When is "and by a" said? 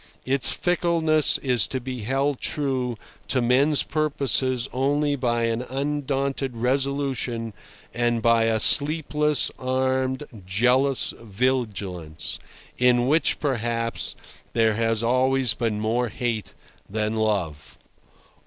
7.93-8.59